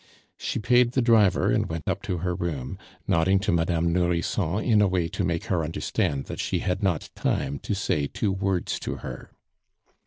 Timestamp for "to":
2.09-2.17, 3.41-3.51, 5.09-5.23, 7.59-7.75, 8.79-8.95